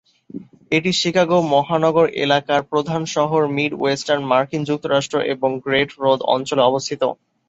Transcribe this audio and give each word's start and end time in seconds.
এটি 0.71 0.91
শিকাগো 0.93 1.37
মহানগর 1.53 2.07
এলাকার 2.23 2.61
প্রধান 2.71 3.01
শহর, 3.15 3.41
মিড 3.55 3.71
ওয়েস্টার্ন 3.75 4.23
মার্কিন 4.31 4.61
যুক্তরাষ্ট্র 4.65 5.17
এবং 5.33 5.49
গ্রেট 5.65 5.89
হ্রদ 5.95 6.19
অঞ্চলে 6.35 6.63
অবস্থিত। 6.65 7.01